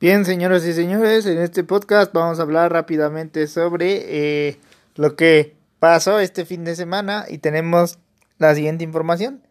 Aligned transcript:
Bien, 0.00 0.24
señoras 0.24 0.64
y 0.64 0.74
señores, 0.74 1.26
en 1.26 1.38
este 1.38 1.64
podcast 1.64 2.12
vamos 2.12 2.38
a 2.38 2.42
hablar 2.42 2.70
rápidamente 2.70 3.48
sobre 3.48 4.46
eh, 4.48 4.60
lo 4.94 5.16
que 5.16 5.56
pasó 5.80 6.20
este 6.20 6.44
fin 6.44 6.62
de 6.62 6.76
semana 6.76 7.24
y 7.28 7.38
tenemos 7.38 7.98
la 8.38 8.54
siguiente 8.54 8.84
información, 8.84 9.42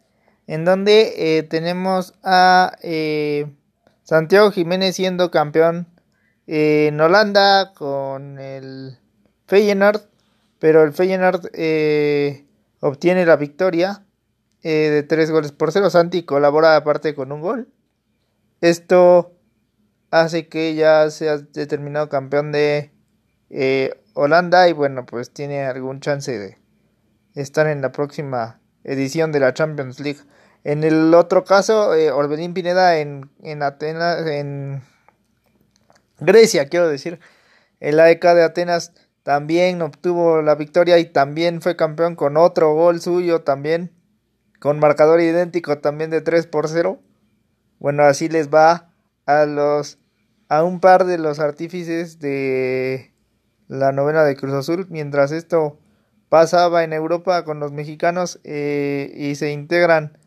en 0.47 0.63
donde 0.63 1.37
eh, 1.37 1.43
tenemos 1.43 2.13
a 2.23 2.77
eh, 2.81 3.51
Santiago 4.03 4.49
Jiménez 4.51 4.95
siendo 4.95 5.31
campeón 5.31 5.85
en 6.45 7.01
Holanda 7.01 7.73
con 7.73 8.39
el 8.39 8.99
Feyenoord, 9.47 10.03
pero 10.59 10.83
el 10.83 10.93
Feyenoord 10.93 11.41
obtiene 12.79 13.25
la 13.25 13.35
victoria 13.35 14.05
de 14.63 15.03
tres 15.03 15.29
goles 15.29 15.51
por 15.51 15.73
cero. 15.73 15.89
Santi 15.89 16.23
colabora 16.23 16.77
aparte 16.77 17.13
con 17.15 17.33
un 17.33 17.41
gol. 17.41 17.67
Esto 18.61 19.36
hace 20.11 20.47
que 20.47 20.75
ya 20.75 21.09
sea 21.09 21.37
determinado 21.37 22.09
campeón 22.09 22.51
de 22.51 22.91
eh, 23.49 24.01
Holanda 24.13 24.67
y 24.67 24.73
bueno, 24.73 25.05
pues 25.05 25.31
tiene 25.31 25.65
algún 25.65 25.99
chance 25.99 26.37
de 26.37 26.57
estar 27.35 27.67
en 27.67 27.81
la 27.81 27.91
próxima 27.91 28.59
edición 28.83 29.31
de 29.31 29.39
la 29.39 29.53
Champions 29.53 29.99
League. 29.99 30.21
En 30.63 30.83
el 30.83 31.13
otro 31.13 31.43
caso, 31.43 31.93
eh, 31.93 32.11
Orbelín 32.11 32.53
Pineda 32.53 32.97
en, 32.97 33.29
en 33.43 33.63
Atenas, 33.63 34.25
en 34.25 34.81
Grecia, 36.19 36.67
quiero 36.67 36.89
decir, 36.89 37.19
el 37.79 37.99
AEK 37.99 38.23
de 38.33 38.43
Atenas 38.43 38.93
también 39.23 39.81
obtuvo 39.81 40.41
la 40.41 40.55
victoria 40.55 40.97
y 40.99 41.05
también 41.05 41.61
fue 41.61 41.75
campeón 41.75 42.15
con 42.15 42.37
otro 42.37 42.73
gol 42.73 43.01
suyo 43.01 43.41
también, 43.41 43.91
con 44.59 44.79
marcador 44.79 45.21
idéntico 45.21 45.77
también 45.79 46.09
de 46.09 46.21
3 46.21 46.47
por 46.47 46.67
0. 46.67 46.99
Bueno, 47.79 48.03
así 48.03 48.29
les 48.29 48.49
va 48.49 48.89
a 49.27 49.45
los 49.45 49.99
a 50.49 50.63
un 50.63 50.79
par 50.79 51.05
de 51.05 51.17
los 51.17 51.39
artífices 51.39 52.19
de 52.19 53.13
la 53.67 53.91
novena 53.91 54.23
de 54.23 54.35
Cruz 54.35 54.53
Azul. 54.53 54.87
Mientras 54.89 55.31
esto 55.31 55.77
pasaba 56.29 56.83
en 56.83 56.93
Europa 56.93 57.43
con 57.43 57.59
los 57.59 57.71
mexicanos 57.71 58.39
eh, 58.43 59.13
y 59.15 59.35
se 59.35 59.51
integran 59.51 60.17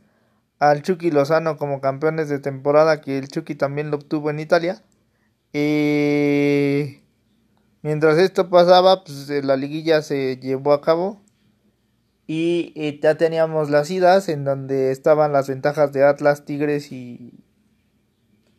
al 0.58 0.82
Chucky 0.82 1.10
Lozano 1.10 1.56
como 1.56 1.80
campeones 1.80 2.28
de 2.28 2.38
temporada 2.38 3.00
que 3.00 3.18
el 3.18 3.28
Chucky 3.28 3.54
también 3.54 3.90
lo 3.90 3.96
obtuvo 3.96 4.30
en 4.30 4.40
Italia. 4.40 4.82
Y 5.52 7.00
mientras 7.82 8.18
esto 8.18 8.50
pasaba 8.50 9.02
pues 9.04 9.28
la 9.44 9.56
liguilla 9.56 10.02
se 10.02 10.36
llevó 10.36 10.72
a 10.72 10.82
cabo. 10.82 11.20
Y 12.26 13.00
ya 13.02 13.16
teníamos 13.16 13.70
las 13.70 13.90
idas 13.90 14.28
en 14.28 14.44
donde 14.44 14.92
estaban 14.92 15.32
las 15.32 15.48
ventajas 15.48 15.92
de 15.92 16.04
Atlas, 16.04 16.44
Tigres 16.44 16.92
y 16.92 17.39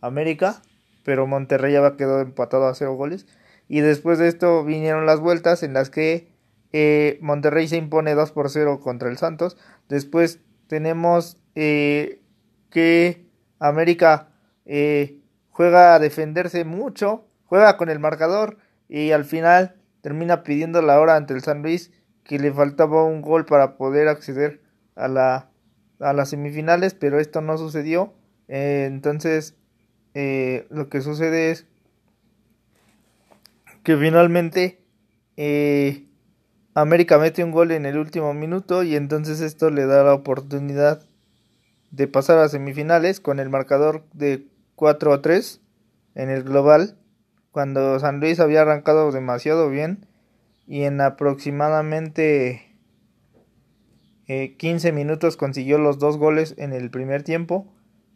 América, 0.02 0.62
pero 1.04 1.28
Monterrey 1.28 1.74
ya 1.74 1.96
quedó 1.96 2.20
empatado 2.20 2.68
a 2.68 2.76
cero 2.76 2.96
goles. 2.96 3.28
Y 3.68 3.80
después 3.80 4.20
de 4.20 4.28
esto 4.28 4.66
vinieron 4.66 5.06
las 5.06 5.20
vueltas 5.20 5.64
en 5.64 5.74
las 5.74 5.90
que 5.90 6.28
eh, 6.74 7.20
Monterrey 7.22 7.68
se 7.68 7.78
impone 7.78 8.16
2 8.16 8.32
por 8.32 8.50
0 8.50 8.80
contra 8.82 9.10
el 9.10 9.18
Santos. 9.18 9.58
Después 9.90 10.40
tenemos 10.68 11.38
eh, 11.56 12.22
que 12.70 13.26
América 13.60 14.30
eh, 14.66 15.20
juega 15.50 15.96
a 15.96 16.00
defenderse 16.00 16.66
mucho, 16.66 17.26
juega 17.46 17.78
con 17.78 17.90
el 17.90 18.00
marcador 18.00 18.58
y 18.90 19.12
al 19.12 19.26
final 19.26 19.76
termina 20.02 20.44
pidiendo 20.44 20.82
la 20.82 21.00
hora 21.00 21.16
ante 21.16 21.34
el 21.34 21.42
San 21.42 21.62
Luis 21.62 21.92
que 22.24 22.40
le 22.40 22.52
faltaba 22.52 23.04
un 23.04 23.22
gol 23.22 23.46
para 23.46 23.78
poder 23.78 24.08
acceder 24.08 24.62
a 24.96 25.08
la 25.08 25.48
a 26.00 26.14
las 26.14 26.30
semifinales, 26.30 26.96
pero 26.96 27.20
esto 27.20 27.42
no 27.42 27.60
sucedió. 27.60 28.16
entonces 28.48 29.56
eh, 30.14 30.68
lo 30.70 30.90
que 30.90 31.02
sucede 31.02 31.52
es 31.52 31.66
que 33.84 33.98
finalmente 33.98 34.80
eh, 35.38 36.06
América 36.74 37.18
mete 37.18 37.44
un 37.44 37.52
gol 37.52 37.72
en 37.72 37.86
el 37.86 37.98
último 37.98 38.34
minuto 38.34 38.84
y 38.84 38.96
entonces 38.96 39.42
esto 39.42 39.70
le 39.70 39.86
da 39.86 40.04
la 40.04 40.14
oportunidad 40.14 41.04
de 41.92 42.08
pasar 42.08 42.38
a 42.38 42.50
semifinales 42.50 43.20
con 43.20 43.40
el 43.40 43.50
marcador 43.50 44.06
de 44.14 44.48
4 44.76 45.14
a 45.14 45.22
3 45.22 45.62
en 46.16 46.30
el 46.30 46.44
global 46.44 46.98
cuando 47.52 48.00
San 48.00 48.20
Luis 48.20 48.40
había 48.40 48.62
arrancado 48.62 49.12
demasiado 49.12 49.70
bien 49.70 50.06
y 50.68 50.84
en 50.84 51.02
aproximadamente 51.02 52.78
15 54.28 54.88
eh, 54.88 54.92
minutos 54.94 55.36
consiguió 55.36 55.78
los 55.78 56.00
dos 56.00 56.18
goles 56.18 56.56
en 56.58 56.72
el 56.72 56.90
primer 56.90 57.24
tiempo 57.24 57.68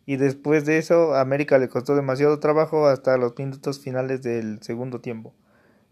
y 0.05 0.17
después 0.17 0.65
de 0.65 0.77
eso 0.77 1.15
América 1.15 1.57
le 1.57 1.69
costó 1.69 1.95
demasiado 1.95 2.39
trabajo 2.39 2.87
hasta 2.87 3.17
los 3.17 3.37
minutos 3.37 3.79
finales 3.79 4.21
del 4.21 4.61
segundo 4.61 5.01
tiempo. 5.01 5.33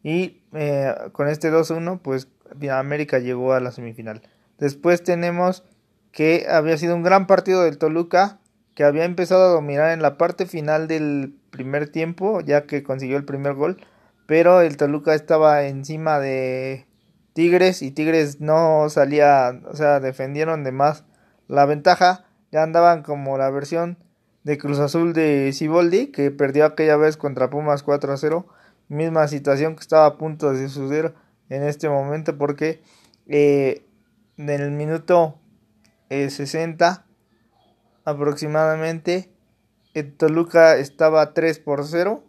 Y 0.04 0.42
eh, 0.54 0.94
con 1.14 1.28
este 1.28 1.52
2-1 1.52 2.00
pues 2.02 2.28
América 2.72 3.20
llegó 3.20 3.54
a 3.54 3.60
la 3.60 3.72
semifinal. 3.72 4.22
Después 4.60 5.04
tenemos 5.04 5.64
que 6.12 6.46
había 6.50 6.78
sido 6.78 6.96
un 6.96 7.04
gran 7.04 7.26
partido 7.26 7.64
del 7.64 7.78
Toluca 7.78 8.40
que 8.76 8.84
había 8.84 9.06
empezado 9.06 9.46
a 9.46 9.54
dominar 9.54 9.92
en 9.92 10.02
la 10.02 10.18
parte 10.18 10.46
final 10.46 10.88
del 10.88 11.36
primer 11.50 11.90
tiempo 11.90 12.42
ya 12.42 12.66
que 12.66 12.84
consiguió 12.84 13.18
el 13.18 13.26
primer 13.26 13.54
gol 13.54 13.78
pero 14.26 14.62
el 14.62 14.78
Toluca 14.78 15.14
estaba 15.14 15.64
encima 15.66 16.20
de 16.20 16.86
Tigres 17.34 17.82
y 17.82 17.92
Tigres 17.92 18.40
no 18.40 18.88
salía, 18.90 19.60
o 19.66 19.76
sea, 19.76 20.00
defendieron 20.00 20.64
de 20.64 20.72
más 20.72 21.04
la 21.48 21.66
ventaja 21.66 22.26
ya 22.54 22.62
andaban 22.62 23.02
como 23.02 23.36
la 23.40 23.50
versión 23.50 23.98
de 24.44 24.60
Cruz 24.60 24.78
Azul 24.78 25.14
de 25.14 25.52
Siboldi, 25.54 26.12
que 26.12 26.30
perdió 26.30 26.66
aquella 26.66 26.98
vez 26.98 27.18
contra 27.18 27.50
Pumas 27.50 27.82
4 27.82 28.14
a 28.14 28.18
0. 28.18 28.46
Misma 28.90 29.28
situación 29.28 29.76
que 29.76 29.82
estaba 29.82 30.06
a 30.06 30.18
punto 30.20 30.54
de 30.54 30.70
suceder 30.70 31.16
en 31.50 31.64
este 31.64 31.90
momento, 31.90 32.38
porque 32.38 32.84
eh, 33.26 33.88
en 34.38 34.52
el 34.52 34.70
minuto 34.70 35.40
60 36.12 37.06
eh, 37.08 37.12
aproximadamente, 38.06 39.32
el 39.96 40.14
Toluca 40.16 40.76
estaba 40.76 41.34
3 41.34 41.58
por 41.58 41.88
0 41.88 42.24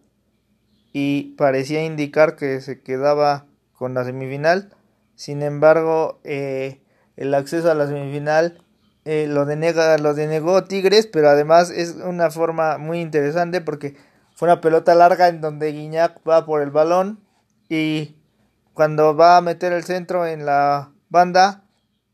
y 0.95 1.35
parecía 1.37 1.85
indicar 1.85 2.35
que 2.35 2.62
se 2.62 2.81
quedaba 2.81 3.45
con 3.75 3.93
la 3.93 4.05
semifinal. 4.05 4.75
Sin 5.17 5.43
embargo, 5.43 6.19
eh, 6.25 6.81
el 7.19 7.35
acceso 7.35 7.71
a 7.71 7.75
la 7.75 7.87
semifinal 7.87 8.63
eh, 9.04 9.26
lo, 9.28 9.44
denega, 9.44 9.98
lo 9.98 10.15
denegó 10.15 10.65
Tigres, 10.65 11.06
pero 11.06 11.28
además 11.28 11.70
es 11.70 11.97
una 11.97 12.31
forma 12.31 12.78
muy 12.78 13.00
interesante 13.00 13.60
porque 13.60 13.97
fue 14.34 14.48
una 14.48 14.60
pelota 14.60 14.94
larga 14.94 15.28
en 15.28 15.41
donde 15.41 15.72
Guiñac 15.72 16.20
va 16.28 16.47
por 16.47 16.62
el 16.62 16.70
balón 16.70 17.20
y 17.69 18.16
cuando 18.72 19.14
va 19.16 19.37
a 19.37 19.41
meter 19.41 19.72
el 19.72 19.84
centro 19.84 20.26
en 20.26 20.47
la 20.47 20.91
banda 21.09 21.64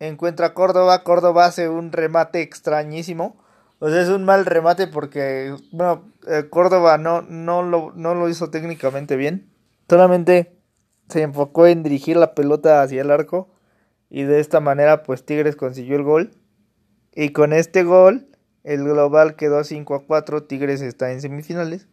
encuentra 0.00 0.46
a 0.46 0.54
Córdoba, 0.54 1.04
Córdoba 1.04 1.46
hace 1.46 1.68
un 1.68 1.92
remate 1.92 2.40
extrañísimo. 2.40 3.36
O 3.78 3.88
sea, 3.88 4.02
es 4.02 4.08
un 4.08 4.24
mal 4.24 4.44
remate 4.44 4.86
porque, 4.86 5.54
bueno, 5.72 6.04
eh, 6.26 6.48
Córdoba 6.50 6.98
no, 6.98 7.22
no, 7.22 7.62
lo, 7.62 7.92
no 7.94 8.14
lo 8.14 8.28
hizo 8.28 8.50
técnicamente 8.50 9.16
bien. 9.16 9.50
Solamente 9.88 10.56
se 11.08 11.22
enfocó 11.22 11.66
en 11.66 11.82
dirigir 11.82 12.16
la 12.16 12.34
pelota 12.34 12.82
hacia 12.82 13.00
el 13.02 13.10
arco 13.10 13.48
y 14.10 14.24
de 14.24 14.40
esta 14.40 14.60
manera 14.60 15.02
pues 15.02 15.24
Tigres 15.24 15.56
consiguió 15.56 15.96
el 15.96 16.02
gol. 16.02 16.30
Y 17.14 17.30
con 17.30 17.52
este 17.52 17.82
gol, 17.84 18.28
el 18.64 18.84
global 18.84 19.36
quedó 19.36 19.64
5 19.64 19.94
a 19.94 20.06
4, 20.06 20.44
Tigres 20.44 20.80
está 20.80 21.12
en 21.12 21.20
semifinales. 21.20 21.88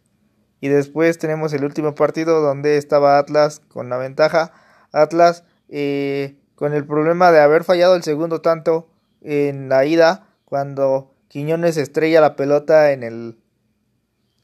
Y 0.60 0.68
después 0.68 1.18
tenemos 1.18 1.52
el 1.52 1.64
último 1.64 1.94
partido 1.94 2.40
donde 2.40 2.76
estaba 2.76 3.18
Atlas 3.18 3.60
con 3.68 3.88
la 3.88 3.96
ventaja. 3.96 4.52
Atlas 4.92 5.44
eh, 5.68 6.36
con 6.54 6.74
el 6.74 6.84
problema 6.86 7.30
de 7.30 7.40
haber 7.40 7.64
fallado 7.64 7.94
el 7.94 8.02
segundo 8.02 8.40
tanto 8.40 8.90
en 9.20 9.68
la 9.68 9.84
ida 9.84 10.26
cuando 10.44 11.14
Quiñones 11.28 11.76
estrella 11.76 12.20
la 12.20 12.36
pelota 12.36 12.92
en 12.92 13.02
el 13.02 13.38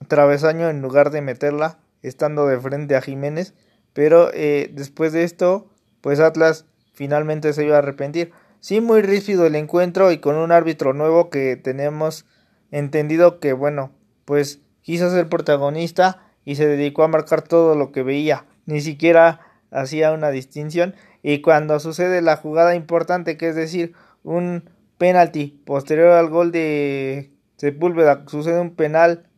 travesaño 0.07 0.69
en 0.69 0.83
lugar 0.83 1.11
de 1.11 1.23
meterla 1.23 1.79
estando 2.03 2.47
de 2.47 2.61
frente 2.61 2.95
a 2.95 3.01
Jiménez. 3.01 3.55
Pero 3.93 4.31
eh, 4.35 4.71
después 4.73 5.13
de 5.13 5.25
esto, 5.25 5.71
pues 6.01 6.21
Atlas 6.21 6.67
finalmente 6.93 7.53
se 7.53 7.65
iba 7.65 7.77
a 7.77 7.79
arrepentir. 7.79 8.33
Sí, 8.65 8.81
muy 8.81 9.03
rígido 9.03 9.45
el 9.45 9.57
encuentro 9.57 10.11
y 10.11 10.21
con 10.21 10.37
un 10.37 10.51
árbitro 10.51 10.95
nuevo 10.95 11.29
que 11.29 11.55
tenemos 11.55 12.25
entendido 12.71 13.39
que, 13.39 13.53
bueno, 13.53 13.93
pues 14.25 14.63
quiso 14.81 15.11
ser 15.11 15.29
protagonista 15.29 16.23
y 16.47 16.55
se 16.55 16.67
dedicó 16.67 17.03
a 17.03 17.09
marcar 17.09 17.43
todo 17.43 17.75
lo 17.75 17.93
que 17.93 18.03
veía. 18.03 18.47
Ni 18.65 18.81
siquiera 18.81 19.41
hacía 19.71 20.13
una 20.13 20.31
distinción. 20.31 20.95
Y 21.23 21.43
cuando 21.43 21.79
sucede 21.79 22.23
la 22.23 22.39
jugada 22.39 22.75
importante, 22.75 23.37
que 23.37 23.51
es 23.51 23.55
decir, 23.55 23.93
un 24.23 24.71
penalti 24.97 25.61
posterior 25.67 26.13
al 26.13 26.31
gol 26.31 26.51
de 26.51 27.33
Sepúlveda, 27.59 28.25
sucede 28.29 28.61
un 28.61 28.75
penal. 28.77 29.29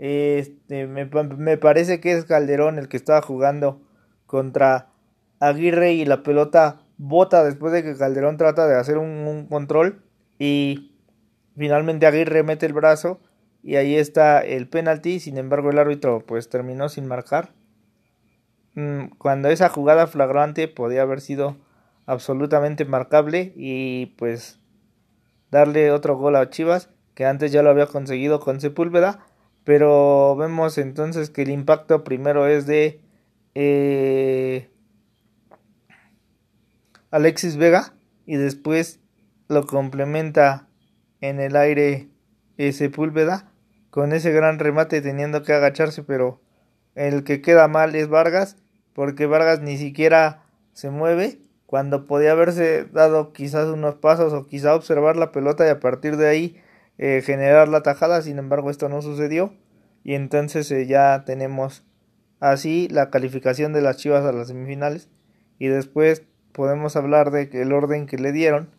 Este, 0.00 0.88
me, 0.88 1.08
me 1.36 1.56
parece 1.56 2.00
que 2.00 2.14
es 2.14 2.24
Calderón 2.24 2.80
el 2.80 2.88
que 2.88 2.96
estaba 2.96 3.22
jugando 3.22 3.80
contra 4.26 4.88
Aguirre 5.38 5.92
y 5.92 6.04
la 6.04 6.24
pelota 6.24 6.82
bota 7.04 7.42
después 7.42 7.72
de 7.72 7.82
que 7.82 7.96
Calderón 7.96 8.36
trata 8.36 8.68
de 8.68 8.76
hacer 8.76 8.96
un, 8.96 9.46
control 9.48 10.04
y 10.38 10.94
finalmente 11.56 12.06
Aguirre 12.06 12.44
mete 12.44 12.64
el 12.64 12.72
brazo 12.72 13.18
y 13.60 13.74
ahí 13.74 13.96
está 13.96 14.40
el 14.40 14.68
penalti, 14.68 15.18
sin 15.18 15.36
embargo 15.36 15.70
el 15.70 15.78
árbitro 15.78 16.24
pues 16.24 16.48
terminó 16.48 16.88
sin 16.88 17.08
marcar. 17.08 17.54
Mm, 18.74 19.16
cuando 19.18 19.48
esa 19.48 19.68
jugada 19.68 20.06
flagrante 20.06 20.68
podía 20.68 21.02
haber 21.02 21.20
sido 21.20 21.56
absolutamente 22.06 22.84
marcable 22.84 23.52
y 23.56 24.06
pues 24.16 24.60
darle 25.50 25.90
otro 25.90 26.16
gol 26.16 26.36
a 26.36 26.50
Chivas, 26.50 26.88
que 27.14 27.26
antes 27.26 27.50
ya 27.50 27.64
lo 27.64 27.70
había 27.70 27.86
conseguido 27.86 28.38
con 28.38 28.60
Sepúlveda, 28.60 29.26
pero 29.64 30.36
vemos 30.36 30.78
entonces 30.78 31.30
que 31.30 31.42
el 31.42 31.50
impacto 31.50 32.04
primero 32.04 32.46
es 32.46 32.66
de 32.66 33.00
eh, 33.56 34.71
Alexis 37.12 37.58
Vega 37.58 37.94
y 38.24 38.36
después 38.36 38.98
lo 39.48 39.66
complementa 39.66 40.68
en 41.20 41.40
el 41.40 41.56
aire 41.56 42.08
Sepúlveda 42.56 43.52
con 43.90 44.12
ese 44.12 44.32
gran 44.32 44.58
remate 44.58 45.02
teniendo 45.02 45.42
que 45.42 45.52
agacharse, 45.52 46.02
pero 46.02 46.40
el 46.94 47.22
que 47.24 47.42
queda 47.42 47.68
mal 47.68 47.94
es 47.94 48.08
Vargas, 48.08 48.56
porque 48.94 49.26
Vargas 49.26 49.60
ni 49.60 49.76
siquiera 49.76 50.44
se 50.72 50.88
mueve. 50.88 51.40
Cuando 51.66 52.06
podía 52.06 52.32
haberse 52.32 52.84
dado 52.84 53.34
quizás 53.34 53.68
unos 53.68 53.96
pasos 53.96 54.32
o 54.32 54.46
quizá 54.46 54.74
observar 54.74 55.16
la 55.16 55.32
pelota 55.32 55.66
y 55.66 55.70
a 55.70 55.80
partir 55.80 56.16
de 56.16 56.28
ahí 56.28 56.62
eh, 56.96 57.22
generar 57.24 57.68
la 57.68 57.82
tajada, 57.82 58.22
sin 58.22 58.38
embargo 58.38 58.70
esto 58.70 58.88
no 58.88 59.02
sucedió. 59.02 59.52
Y 60.02 60.14
entonces 60.14 60.70
eh, 60.70 60.86
ya 60.86 61.24
tenemos 61.26 61.84
así 62.40 62.88
la 62.88 63.10
calificación 63.10 63.74
de 63.74 63.82
las 63.82 63.98
Chivas 63.98 64.24
a 64.24 64.32
las 64.32 64.48
semifinales. 64.48 65.10
Y 65.58 65.68
después 65.68 66.22
podemos 66.52 66.96
hablar 66.96 67.30
de 67.30 67.48
que 67.48 67.62
el 67.62 67.72
orden 67.72 68.06
que 68.06 68.18
le 68.18 68.32
dieron 68.32 68.70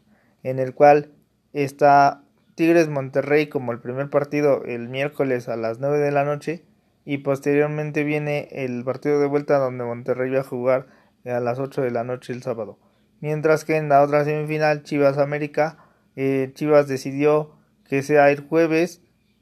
en 0.43 0.59
el 0.59 0.73
cual 0.73 1.11
está 1.53 2.23
Tigres 2.55 2.89
Monterrey 2.89 3.47
como 3.47 3.71
el 3.71 3.79
primer 3.79 4.09
partido 4.09 4.63
el 4.65 4.89
miércoles 4.89 5.49
a 5.49 5.55
las 5.55 5.79
9 5.79 5.99
de 5.99 6.11
la 6.11 6.23
noche 6.23 6.63
y 7.05 7.19
posteriormente 7.19 8.03
viene 8.03 8.47
el 8.51 8.83
partido 8.83 9.19
de 9.19 9.27
vuelta 9.27 9.57
donde 9.57 9.83
Monterrey 9.83 10.29
va 10.31 10.41
a 10.41 10.43
jugar 10.43 10.87
a 11.25 11.39
las 11.39 11.59
8 11.59 11.81
de 11.81 11.91
la 11.91 12.03
noche 12.03 12.33
el 12.33 12.43
sábado. 12.43 12.77
Mientras 13.19 13.65
que 13.65 13.77
en 13.77 13.89
la 13.89 14.01
otra 14.01 14.25
semifinal 14.25 14.83
Chivas 14.83 15.17
América, 15.17 15.77
eh, 16.15 16.51
Chivas 16.53 16.87
decidió 16.87 17.55
que 17.85 18.03
sea 18.03 18.29
el 18.29 18.41
jueves 18.41 19.01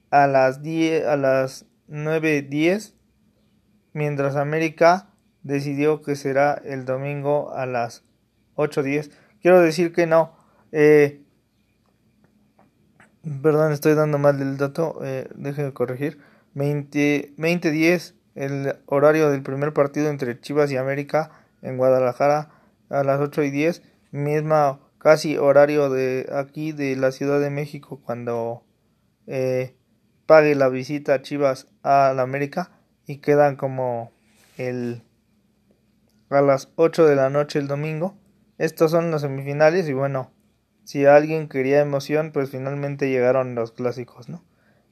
a 0.09 0.27
las 0.27 0.61
10 0.61 1.05
a 1.05 1.17
las 1.17 1.65
9:10, 1.87 2.95
mientras 3.93 4.35
América 4.35 5.09
decidió 5.43 6.01
que 6.01 6.15
será 6.15 6.53
el 6.53 6.85
domingo 6.85 7.51
a 7.53 7.65
las 7.65 8.03
8:10. 8.55 9.11
Quiero 9.41 9.61
decir 9.61 9.91
que 9.93 10.07
no, 10.07 10.35
eh, 10.71 11.21
perdón, 13.41 13.71
estoy 13.71 13.95
dando 13.95 14.17
mal 14.17 14.41
el 14.41 14.57
dato, 14.57 14.99
eh, 15.03 15.27
déjenme 15.35 15.73
corregir. 15.73 16.19
20, 16.53 17.33
2010, 17.37 18.15
el 18.35 18.75
horario 18.85 19.29
del 19.29 19.41
primer 19.41 19.73
partido 19.73 20.09
entre 20.09 20.39
Chivas 20.39 20.71
y 20.71 20.77
América 20.77 21.31
en 21.61 21.77
Guadalajara 21.77 22.49
a 22.89 23.03
las 23.03 23.19
8 23.19 23.43
y 23.43 23.51
10, 23.51 23.81
misma 24.11 24.79
casi 24.97 25.37
horario 25.37 25.89
de 25.89 26.29
aquí 26.33 26.71
de 26.73 26.95
la 26.95 27.11
Ciudad 27.11 27.39
de 27.39 27.49
México 27.49 28.01
cuando 28.05 28.63
eh, 29.27 29.75
pague 30.25 30.55
la 30.55 30.69
visita 30.69 31.21
Chivas 31.21 31.67
a 31.83 32.13
la 32.15 32.21
América 32.21 32.71
y 33.07 33.17
quedan 33.17 33.55
como 33.55 34.11
el 34.57 35.03
a 36.29 36.41
las 36.41 36.69
8 36.75 37.05
de 37.05 37.15
la 37.15 37.29
noche 37.29 37.59
el 37.59 37.67
domingo. 37.67 38.17
Estos 38.61 38.91
son 38.91 39.09
los 39.09 39.21
semifinales 39.21 39.89
y 39.89 39.93
bueno, 39.93 40.29
si 40.83 41.07
alguien 41.07 41.49
quería 41.49 41.81
emoción, 41.81 42.31
pues 42.31 42.51
finalmente 42.51 43.09
llegaron 43.09 43.55
los 43.55 43.71
clásicos, 43.71 44.29
¿no? 44.29 44.43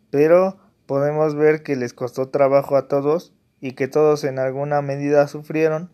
Pero 0.10 0.57
podemos 0.88 1.36
ver 1.36 1.62
que 1.62 1.75
les 1.75 1.94
costó 1.94 2.30
trabajo 2.30 2.77
a 2.77 2.88
todos 2.88 3.31
y 3.62 3.74
que 3.74 3.88
todos 3.88 4.24
en 4.24 4.39
alguna 4.39 4.81
medida 4.81 5.27
sufrieron. 5.27 5.92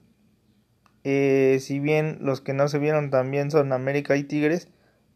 Eh, 1.04 1.58
si 1.60 1.82
bien 1.82 2.20
los 2.22 2.40
que 2.40 2.54
no 2.54 2.70
se 2.70 2.80
vieron 2.80 3.10
también 3.10 3.52
son 3.52 3.74
América 3.74 4.16
y 4.16 4.24
Tigres, 4.24 4.70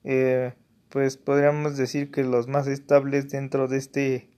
eh, 0.03 0.51
pues 0.89 1.15
podríamos 1.15 1.77
decir 1.77 2.11
que 2.11 2.25
los 2.25 2.49
más 2.49 2.67
estables 2.67 3.29
dentro 3.29 3.69
de 3.69 3.77
este 3.77 4.29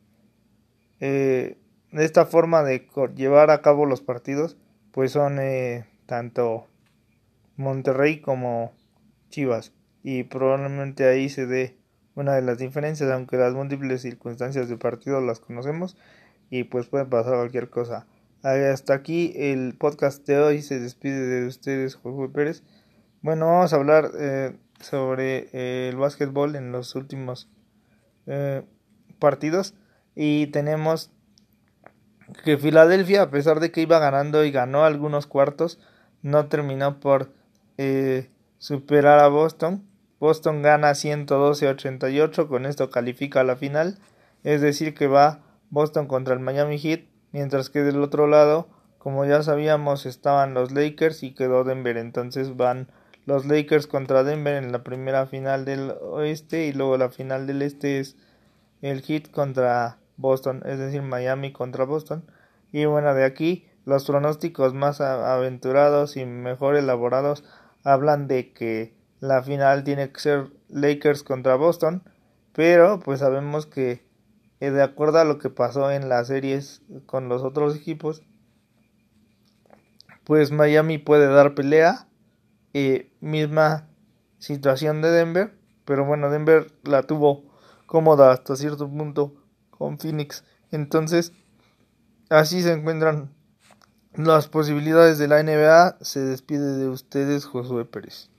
eh, 1.00 1.58
de 1.92 2.06
esta 2.06 2.28
forma 2.28 2.62
de 2.62 2.88
llevar 3.16 3.50
a 3.50 3.64
cabo 3.64 3.88
los 3.88 4.02
partidos, 4.02 4.58
pues 4.92 5.12
son 5.12 5.40
tanto 6.06 6.68
Monterrey 7.62 8.20
como 8.20 8.74
Chivas 9.30 9.72
y 10.04 10.24
probablemente 10.24 11.08
ahí 11.08 11.30
se 11.30 11.46
dé 11.46 11.78
una 12.16 12.36
de 12.36 12.42
las 12.42 12.58
diferencias, 12.58 13.10
aunque 13.10 13.38
las 13.38 13.54
múltiples 13.54 14.02
circunstancias 14.02 14.68
del 14.68 14.78
partido 14.78 15.22
las 15.22 15.40
conocemos 15.40 15.96
y 16.50 16.66
pues 16.66 16.88
puede 16.88 17.06
pasar 17.06 17.36
cualquier 17.36 17.70
cosa. 17.70 18.06
Hasta 18.44 18.94
aquí 18.94 19.34
el 19.36 19.76
podcast 19.78 20.26
de 20.28 20.40
hoy 20.40 20.62
se 20.62 20.80
despide 20.80 21.28
de 21.28 21.48
ustedes 21.48 21.96
Jorge 21.96 22.34
Pérez. 22.34 22.64
Bueno, 23.22 23.46
vamos 23.46 23.72
a 23.72 23.76
hablar 23.76 24.12
eh, 24.20 24.58
sobre 24.80 25.50
eh, 25.54 25.90
el 25.90 25.98
básquetbol 25.98 26.56
en 26.56 26.72
los 26.72 26.96
últimos 26.96 27.48
eh, 28.26 28.64
partidos 29.20 29.76
y 30.16 30.48
tenemos 30.48 31.12
que 32.44 32.58
Filadelfia, 32.58 33.24
a 33.24 33.30
pesar 33.30 33.60
de 33.60 33.72
que 33.72 33.82
iba 33.82 34.00
ganando 34.00 34.44
y 34.44 34.52
ganó 34.52 34.84
algunos 34.86 35.28
cuartos, 35.28 35.80
no 36.22 36.48
terminó 36.48 37.00
por 37.00 37.32
superar 38.58 39.20
a 39.20 39.28
Boston. 39.28 39.88
Boston 40.20 40.62
gana 40.62 40.92
112-88, 40.92 42.48
con 42.48 42.66
esto 42.66 42.92
califica 42.92 43.40
a 43.42 43.44
la 43.44 43.56
final, 43.56 43.98
es 44.44 44.62
decir 44.62 44.94
que 44.94 45.08
va 45.08 45.40
Boston 45.72 46.06
contra 46.06 46.36
el 46.36 46.40
Miami 46.40 46.78
Heat, 46.78 47.06
mientras 47.32 47.72
que 47.72 47.82
del 47.82 48.02
otro 48.02 48.28
lado, 48.28 48.70
como 49.00 49.26
ya 49.26 49.42
sabíamos, 49.42 50.06
estaban 50.06 50.54
los 50.54 50.72
Lakers 50.72 51.24
y 51.24 51.34
quedó 51.34 51.64
Denver, 51.64 51.98
entonces 51.98 52.56
van 52.56 52.92
los 53.26 53.46
Lakers 53.46 53.88
contra 53.88 54.24
Denver 54.24 54.56
en 54.64 54.72
la 54.72 54.84
primera 54.84 55.26
final 55.26 55.66
del 55.66 55.92
oeste 56.02 56.68
y 56.68 56.74
luego 56.74 56.98
la 56.98 57.10
final 57.10 57.48
del 57.48 57.64
este 57.64 58.00
es 58.00 58.16
el 58.84 59.02
Heat 59.02 59.32
contra 59.32 59.98
Boston, 60.18 60.62
es 60.66 60.78
decir, 60.78 61.02
Miami 61.02 61.52
contra 61.52 61.86
Boston. 61.86 62.24
Y 62.72 62.86
bueno, 62.86 63.14
de 63.16 63.26
aquí 63.26 63.68
los 63.86 64.06
pronósticos 64.06 64.74
más 64.74 65.02
aventurados 65.02 66.18
y 66.18 66.26
mejor 66.26 66.76
elaborados 66.76 67.44
hablan 67.84 68.28
de 68.28 68.54
que 68.54 68.94
la 69.20 69.44
final 69.44 69.84
tiene 69.84 70.12
que 70.12 70.20
ser 70.20 70.52
Lakers 70.70 71.24
contra 71.24 71.56
Boston, 71.56 72.04
pero 72.54 73.00
pues 73.00 73.20
sabemos 73.20 73.66
que 73.66 74.06
eh, 74.60 74.72
de 74.72 74.84
acuerdo 74.84 75.20
a 75.20 75.26
lo 75.26 75.40
que 75.40 75.50
pasó 75.50 75.92
en 75.92 76.10
las 76.10 76.28
series 76.28 76.82
con 77.06 77.30
los 77.30 77.44
otros 77.44 77.76
equipos, 77.76 78.24
pues 80.24 80.52
Miami 80.52 80.98
puede 80.98 81.28
dar 81.28 81.56
pelea, 81.56 82.08
eh, 82.74 83.12
misma 83.20 83.88
situación 84.38 85.02
de 85.02 85.12
Denver, 85.12 85.54
pero 85.86 86.06
bueno, 86.06 86.30
Denver 86.30 86.72
la 86.84 87.04
tuvo 87.04 87.44
cómoda 87.86 88.32
hasta 88.32 88.56
cierto 88.56 88.88
punto 88.88 89.34
con 89.70 90.00
Phoenix, 90.00 90.44
entonces 90.72 91.34
así 92.30 92.62
se 92.62 92.72
encuentran 92.72 93.32
las 94.16 94.48
posibilidades 94.48 95.18
de 95.18 95.28
la 95.28 95.42
NBA, 95.42 95.98
se 96.02 96.20
despide 96.20 96.78
de 96.78 96.90
ustedes 96.90 97.46
Josué 97.46 97.86
Pérez. 97.86 98.30